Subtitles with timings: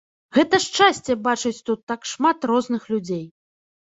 [0.37, 3.25] Гэта шчасце бачыць тут так шмат розных людзей.